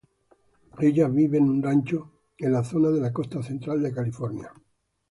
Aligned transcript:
Ella 0.87 1.07
vive 1.09 1.37
en 1.37 1.47
un 1.47 1.61
rancho 1.61 2.21
en 2.39 2.53
la 2.53 2.63
zona 2.63 2.89
de 2.89 2.99
la 3.01 3.13
costa 3.13 3.43
central 3.43 3.83
de 3.83 3.93
California. 3.93 4.51